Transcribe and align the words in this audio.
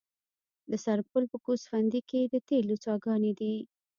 د 0.69 0.71
سرپل 0.83 1.23
په 1.31 1.37
ګوسفندي 1.45 2.01
کې 2.09 2.21
د 2.33 2.35
تیلو 2.47 2.75
څاګانې 2.85 3.31
دي. 3.39 3.55